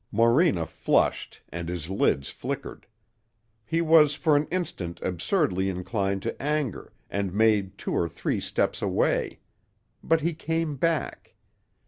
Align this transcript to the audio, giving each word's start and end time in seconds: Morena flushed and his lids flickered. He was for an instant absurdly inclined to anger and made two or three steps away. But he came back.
Morena 0.11 0.65
flushed 0.65 1.43
and 1.49 1.69
his 1.69 1.87
lids 1.87 2.29
flickered. 2.29 2.87
He 3.67 3.81
was 3.83 4.15
for 4.15 4.35
an 4.35 4.47
instant 4.47 4.99
absurdly 5.03 5.69
inclined 5.69 6.23
to 6.23 6.41
anger 6.41 6.91
and 7.07 7.31
made 7.35 7.77
two 7.77 7.93
or 7.95 8.09
three 8.09 8.39
steps 8.39 8.81
away. 8.81 9.41
But 10.03 10.21
he 10.21 10.33
came 10.33 10.75
back. 10.75 11.35